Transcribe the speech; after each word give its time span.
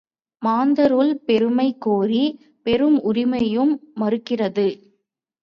மாந்தருள் 0.41 1.11
பெருமை 1.25 1.65
கோரிப் 1.85 2.39
பெறும் 2.65 2.97
உரிமையையும் 3.03 3.73
மறுக்கிறது. 3.99 4.67